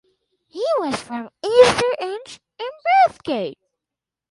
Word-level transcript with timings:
He 0.47 0.65
was 0.79 0.95
from 0.99 1.29
Easter 1.45 1.95
Inch 1.99 2.39
in 2.57 2.67
Bathgate. 3.07 3.59